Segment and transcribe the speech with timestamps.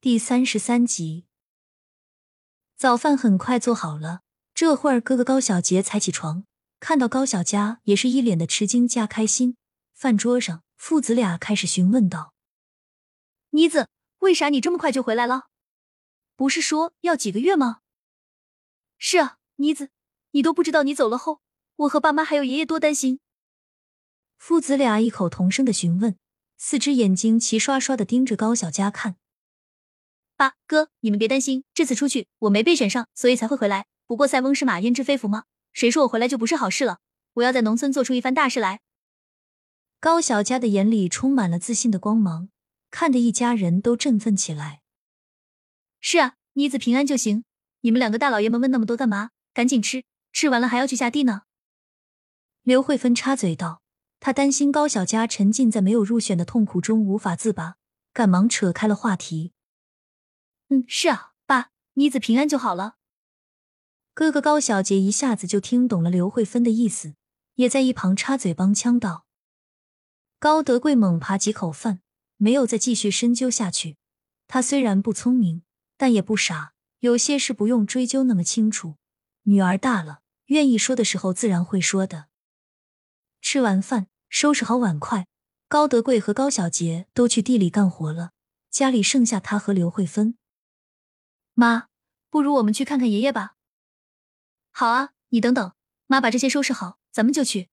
[0.00, 1.26] 第三十三集，
[2.76, 4.20] 早饭很快做好了。
[4.54, 6.44] 这会儿，哥哥高小杰才起床，
[6.78, 9.56] 看到高小佳，也是一脸的吃惊加开心。
[9.94, 12.32] 饭桌上，父子俩开始询问道
[13.50, 13.88] ：“妮子，
[14.20, 15.48] 为啥你这么快就回来了？
[16.36, 17.80] 不是说要几个月吗
[18.98, 19.90] ？”“是啊，妮子，
[20.30, 21.40] 你都不知道你走了后，
[21.74, 23.18] 我和爸妈还有爷爷多担心。”
[24.38, 26.16] 父子俩异口同声的询问，
[26.56, 29.16] 四只眼睛齐刷刷的盯着高小佳看。
[30.38, 33.86] 爸哥，你们别担心，这次出去我没被选上，所以才会回来。
[34.06, 35.42] 不过塞翁失马，焉知非福吗？
[35.72, 36.98] 谁说我回来就不是好事了？
[37.34, 38.78] 我要在农村做出一番大事来。
[39.98, 42.50] 高小佳的眼里充满了自信的光芒，
[42.88, 44.80] 看得一家人都振奋起来。
[46.00, 47.42] 是啊，妮子平安就行。
[47.80, 49.30] 你们两个大老爷们问那么多干嘛？
[49.52, 51.42] 赶紧吃，吃完了还要去下地呢。
[52.62, 53.82] 刘慧芬插嘴道，
[54.20, 57.74] 她担心高小佳沉浸在没有入选的痛苦中无法自拔，
[58.12, 59.50] 赶忙扯开了话题。
[60.70, 62.96] 嗯，是啊，爸，妮子平安就好了。
[64.12, 67.14] 哥哥高小杰一下子就听懂了刘慧芬的意思，
[67.54, 69.24] 也在一旁插嘴帮腔道。
[70.38, 72.00] 高德贵猛扒几口饭，
[72.36, 73.96] 没有再继续深究下去。
[74.46, 75.62] 他虽然不聪明，
[75.96, 78.96] 但也不傻，有些事不用追究那么清楚。
[79.44, 82.26] 女儿大了，愿意说的时候自然会说的。
[83.40, 85.26] 吃完饭，收拾好碗筷，
[85.68, 88.32] 高德贵和高小杰都去地里干活了，
[88.70, 90.36] 家里剩下他和刘慧芬。
[91.58, 91.88] 妈，
[92.30, 93.56] 不如我们去看看爷爷吧。
[94.70, 95.74] 好啊，你等等，
[96.06, 97.68] 妈把这些收拾好，咱们就去。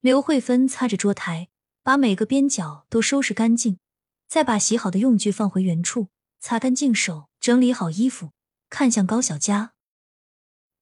[0.00, 1.50] 刘慧芬擦着桌台，
[1.82, 3.78] 把每个边角都收拾干净，
[4.26, 6.08] 再把洗好的用具放回原处，
[6.40, 8.32] 擦干净手，整理好衣服，
[8.70, 9.74] 看向高小佳：“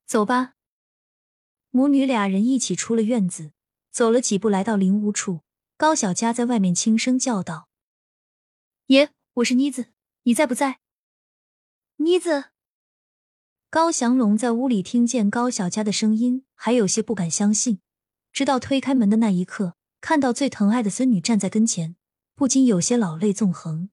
[0.06, 0.54] 走吧。”
[1.70, 3.50] 母女俩人一起出了院子，
[3.90, 5.40] 走了几步，来到灵屋处，
[5.76, 7.68] 高小佳在外面轻声叫道
[8.86, 9.88] ：“爷，我是妮子，
[10.22, 10.78] 你在不在？”
[12.02, 12.46] 妮子，
[13.68, 17.80] 高祥龙在屋里听见高小佳的声音，还有些不敢相信。
[18.32, 21.96] 直到推开门的那一刻，看到最疼爱的孙女站在跟前，
[22.34, 23.90] 不禁有些老泪纵横。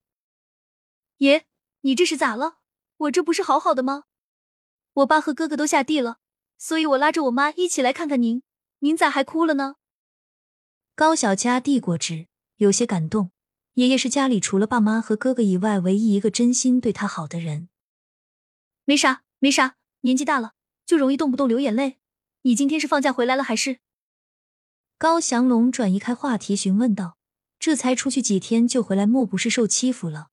[1.17, 1.47] 爷，
[1.81, 2.59] 你这是咋了？
[2.95, 4.05] 我这不是好好的吗？
[4.93, 6.19] 我爸和哥哥都下地了，
[6.57, 8.41] 所以我拉着我妈一起来看看您。
[8.79, 9.75] 您咋还哭了呢？
[10.95, 13.31] 高小佳递过纸，有些感动。
[13.73, 17.67] 爷爷是家里除了爸妈和哥哥以外唯一一个真心对他好的人。
[18.87, 20.53] 没啥，没啥，年纪大了
[20.85, 21.99] 就容易动不动流眼泪。
[22.43, 23.79] 你今天是放假回来了还是？
[24.97, 27.17] 高祥龙转移开话题询问道
[27.59, 30.29] ：“这才出去几天就回来，莫不是受欺负了？”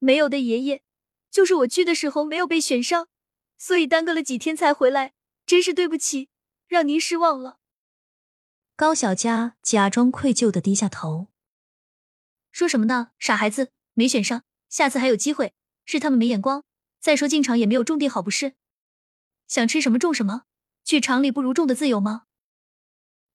[0.00, 0.82] 没有的，爷爷，
[1.30, 3.06] 就是我去的时候没有被选上，
[3.56, 5.12] 所以耽搁了几天才回来，
[5.46, 6.30] 真是对不起，
[6.66, 7.60] 让您失望了。
[8.74, 11.28] 高小佳假装愧疚的低下头
[12.50, 16.64] ：“说什么呢，傻孩子，没选上，下次还有机会，是他们没眼光。”
[17.00, 18.54] 再说进厂也没有种地好，不是？
[19.46, 20.42] 想吃什么种什么，
[20.84, 22.24] 去厂里不如种的自由吗？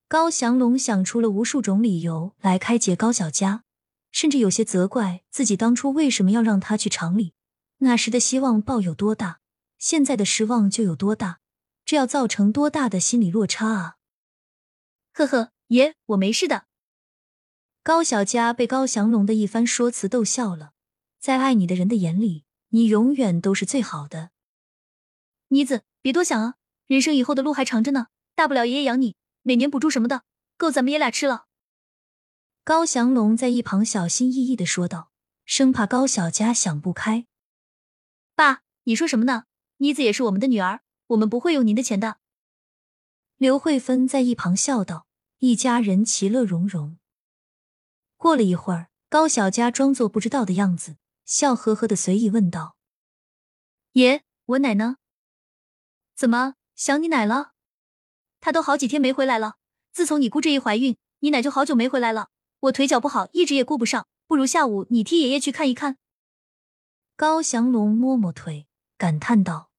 [0.08, 3.64] 高祥龙想出了无数种理由来开解高小佳，
[4.12, 7.34] 甚至有些责怪自己当初为什么要让他去厂里。
[7.80, 9.40] 那时的希望抱有多大，
[9.80, 11.40] 现在的失望就有多大，
[11.84, 13.96] 这要造成多大的心理落差啊！
[15.14, 16.66] 呵呵，爷，我没事的。
[17.82, 20.74] 高小佳被高祥龙的一番说辞逗笑了，
[21.20, 22.46] 在爱你的人的眼里。
[22.76, 24.32] 你永远都是最好的，
[25.50, 26.56] 妮子，别多想啊，
[26.88, 30.24] 人生以后的路还长着呢，大不了爷爷养你，每年补助什么的，
[30.58, 31.46] 够咱们爷俩吃了。
[32.64, 35.12] 高祥龙在一旁小心翼翼的说道，
[35.46, 37.28] 生怕高小佳想不开。
[38.36, 39.44] 爸，你说什么呢？
[39.78, 42.18] 妮子也是我们的女儿，我们不会用您的钱的。
[43.38, 45.06] 刘慧芬在一旁笑道，
[45.38, 46.98] 一家人其乐融融。
[48.18, 50.96] 过了一会儿，高小佳装作不知道的样子。
[51.26, 52.76] 笑呵呵的随意问道
[53.94, 54.98] ：“爷，我奶呢？
[56.16, 57.54] 怎么想你奶了？
[58.40, 59.56] 她都好几天没回来了。
[59.92, 62.30] 自从你姑这一怀孕，你奶就好久没回来了。
[62.62, 64.08] 我腿脚不好，一直也顾不上。
[64.26, 65.98] 不如下午你替爷爷去看一看。”
[67.16, 68.68] 高祥龙摸摸腿，
[68.98, 69.70] 感叹道：“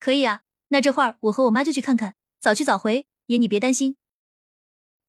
[0.00, 3.06] 可以啊，那这会儿我和我妈就去看看，早去早回。
[3.26, 3.96] 爷你别担心。”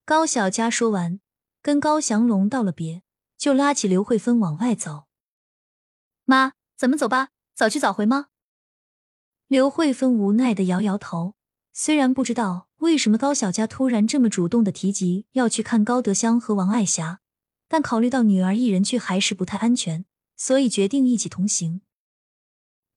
[0.05, 1.19] 高小佳说完，
[1.61, 3.01] 跟高祥龙道了别，
[3.37, 5.06] 就拉起刘慧芬往外走。
[6.29, 8.27] 妈，咱们走吧，早去早回吗？
[9.47, 11.35] 刘慧芬无奈的摇摇头。
[11.71, 17.21] 虽然不知道为什么高小佳突然这么主动的提及要去看高德香和王爱霞，
[17.69, 20.03] 但考虑到女儿一人去还是不太安全，
[20.35, 21.79] 所以决定一起同行。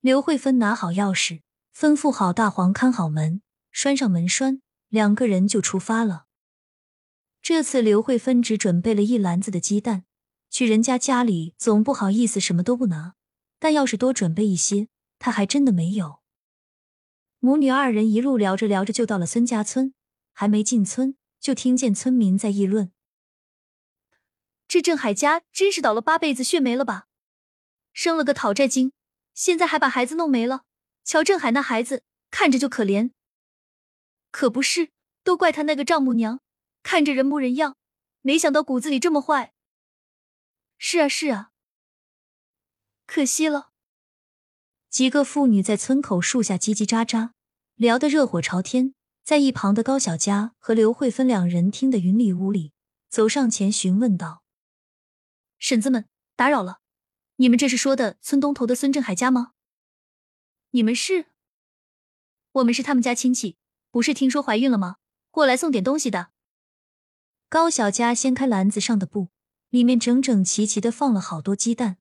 [0.01, 1.43] 刘慧芬拿好钥匙，
[1.73, 6.25] 吩咐好大黄看好门，拴上门栓，两个人就出发了。
[7.41, 10.05] 这次刘慧芬只准备了一篮子的鸡蛋，
[10.51, 13.15] 去人家家里总不好意思什么都不拿，
[13.61, 14.89] 但要是多准备一些，
[15.21, 16.21] 他还真的没有。
[17.39, 19.95] 母女二人一路聊着聊着就到了孙家村，
[20.33, 22.93] 还没进村，就听见村民在议论
[24.67, 27.07] ：“这郑海家真是倒了八辈子血霉了吧？
[27.93, 28.93] 生了个讨债精，
[29.35, 30.65] 现在还把孩子弄没了。
[31.05, 33.13] 瞧郑海那孩子，看着就可怜。
[34.31, 34.91] 可不是，
[35.25, 36.41] 都怪他那个丈母娘，
[36.83, 37.77] 看着人模人样，
[38.23, 39.53] 没想到骨子里这么坏。
[40.79, 41.51] 是啊，是啊，
[43.11, 43.71] 可惜了。”
[44.89, 47.33] 几个妇女在村口树下叽叽喳喳，
[47.75, 48.95] 聊得热火朝天。
[49.25, 52.73] 在一旁的高小佳和刘慧芬两人听得云里雾里，
[53.09, 54.43] 走上前询问道
[55.59, 56.81] ：“婶子们，打扰了，
[57.37, 59.53] 你们这是说的村东头的孙振海家吗？
[60.71, 61.27] 你们是？
[62.53, 63.57] 我们是他们家亲戚，
[63.91, 64.97] 不是听说怀孕了吗？
[65.31, 66.31] 过来送点东西的。”
[67.49, 69.29] 高小佳掀开篮子上的布，
[69.69, 71.99] 里面整整齐齐的放了好多鸡蛋。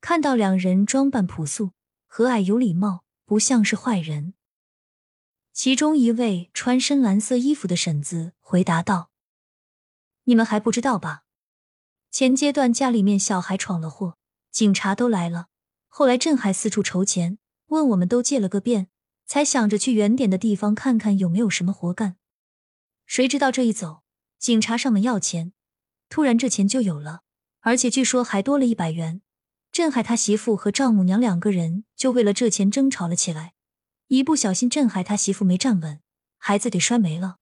[0.00, 1.72] 看到两人装扮朴素、
[2.06, 4.34] 和蔼有礼貌，不像是坏人。
[5.52, 9.10] 其中一位穿深蓝色衣服的婶子回答道
[10.24, 11.24] ：“你们还不知道吧？
[12.10, 14.16] 前阶段家里面小孩闯了祸，
[14.50, 15.48] 警察都来了。
[15.88, 18.88] 后来镇还四处筹钱，问我们都借了个遍，
[19.24, 22.16] 才想着去远点的地方看看有没有什么活干。
[23.06, 24.02] 谁知道这一走，
[24.38, 25.52] 警察上门要钱，
[26.08, 27.22] 突然这钱就有了，
[27.60, 29.22] 而且据说还多了一百元。”
[29.76, 33.52] 镇海他媳妇和丈母娘两个人就为了这钱争吵了起来，
[34.06, 36.00] 一不小心镇海他媳妇没站稳，
[36.38, 37.36] 孩子给摔没了。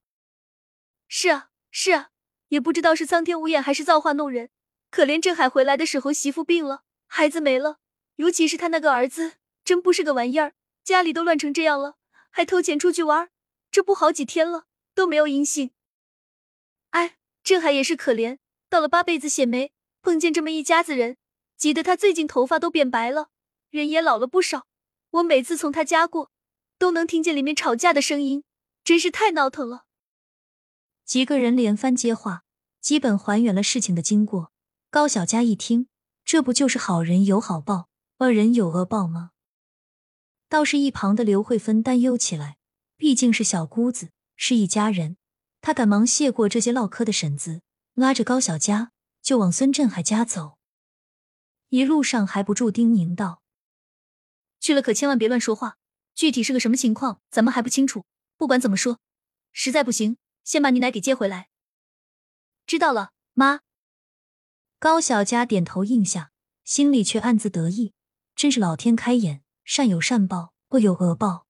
[1.06, 2.08] 是啊，是啊，
[2.48, 4.50] 也不知道是苍天无眼还是造化弄人。
[4.90, 7.78] 可怜镇海回来的时候媳妇病了，孩子没了，
[8.16, 9.34] 尤其是他那个儿子，
[9.64, 11.98] 真不是个玩意儿，家里都乱成这样了，
[12.32, 13.30] 还偷钱出去玩，
[13.70, 15.70] 这不好几天了都没有音信。
[16.90, 17.14] 哎，
[17.44, 18.38] 镇海也是可怜，
[18.68, 19.72] 到了八辈子血霉，
[20.02, 21.16] 碰见这么一家子人。
[21.64, 23.30] 急得他最近头发都变白了，
[23.70, 24.66] 人也老了不少。
[25.12, 26.30] 我每次从他家过，
[26.78, 28.44] 都能听见里面吵架的声音，
[28.84, 29.86] 真是太闹腾了。
[31.06, 32.44] 几个人连番接话，
[32.82, 34.52] 基本还原了事情的经过。
[34.90, 35.88] 高小佳一听，
[36.22, 37.88] 这不就是好人有好报，
[38.18, 39.30] 恶人有恶报吗？
[40.50, 42.58] 倒是一旁的刘慧芬担忧起来，
[42.98, 45.16] 毕竟是小姑子，是一家人，
[45.62, 47.62] 她赶忙谢过这些唠嗑的婶子，
[47.94, 50.53] 拉着高小佳就往孙振海家走。
[51.74, 53.42] 一路上还不住叮咛道
[54.62, 55.76] ：“去了可千万别乱说话，
[56.14, 58.04] 具体是个什么情况，咱们还不清楚。
[58.36, 59.00] 不管怎么说，
[59.50, 61.48] 实在不行，先把你奶给接回来。”
[62.64, 63.62] 知道了，妈。
[64.78, 66.30] 高小佳点头应下，
[66.62, 67.92] 心里却暗自得意，
[68.36, 71.43] 真是老天开眼，善有善报，恶有恶报。